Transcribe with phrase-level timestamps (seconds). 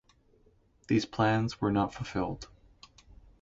[0.87, 2.47] These plans were not fulfilled.